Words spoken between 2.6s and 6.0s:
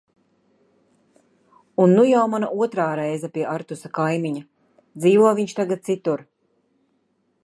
otrā reize pie Artusa Kaimiņa, dzīvo viņš tagad